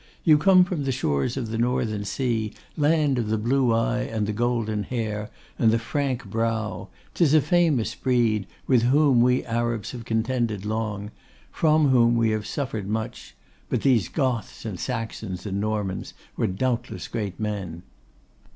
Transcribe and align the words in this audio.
You 0.23 0.39
come 0.39 0.63
from 0.63 0.83
the 0.83 0.91
shores 0.91 1.37
of 1.37 1.49
the 1.49 1.59
Northern 1.59 2.05
Sea, 2.05 2.53
land 2.75 3.19
of 3.19 3.27
the 3.29 3.37
blue 3.37 3.71
eye, 3.71 3.99
and 3.99 4.25
the 4.25 4.33
golden 4.33 4.81
hair, 4.81 5.29
and 5.59 5.69
the 5.69 5.77
frank 5.77 6.25
brow: 6.25 6.87
'tis 7.13 7.35
a 7.35 7.39
famous 7.39 7.93
breed, 7.93 8.47
with 8.65 8.81
whom 8.81 9.21
we 9.21 9.45
Arabs 9.45 9.91
have 9.91 10.03
contended 10.03 10.65
long; 10.65 11.11
from 11.51 11.89
whom 11.89 12.15
we 12.15 12.31
have 12.31 12.47
suffered 12.47 12.87
much: 12.87 13.35
but 13.69 13.83
these 13.83 14.07
Goths, 14.09 14.65
and 14.65 14.79
Saxons, 14.79 15.45
and 15.45 15.61
Normans 15.61 16.15
were 16.35 16.47
doubtless 16.47 17.07
great 17.07 17.39
men. 17.39 17.83